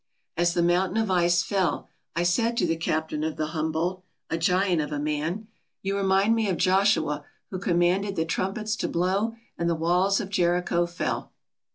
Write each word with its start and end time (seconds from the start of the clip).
As 0.35 0.55
the 0.55 0.63
mountain 0.63 0.97
of 0.97 1.11
ice 1.11 1.43
fell 1.43 1.87
I 2.15 2.23
said 2.23 2.57
to 2.57 2.65
the 2.65 2.75
captain 2.75 3.23
of 3.23 3.35
the 3.35 3.45
Humboldt, 3.53 4.03
a 4.31 4.37
giant 4.39 4.81
of 4.81 4.91
a 4.91 4.97
man, 4.97 5.47
"You 5.83 5.95
remind 5.95 6.33
me 6.33 6.49
of 6.49 6.57
Joshua 6.57 7.23
who 7.51 7.59
commanded 7.59 8.15
the 8.15 8.25
trumpets 8.25 8.75
to 8.77 8.87
blow 8.87 9.35
and 9.59 9.69
the 9.69 9.75
walls 9.75 10.19
of, 10.19 10.29
Jericho 10.31 10.87
fell." 10.87 11.31